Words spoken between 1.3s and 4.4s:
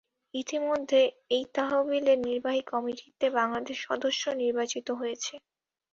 এই তহবিলের নির্বাহী কমিটিতে বাংলাদেশ সদস্য